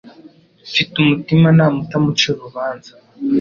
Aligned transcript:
Mfite 0.69 0.93
umutimanama 0.97 1.77
utamucira 1.83 2.33
urubanza. 2.37 2.91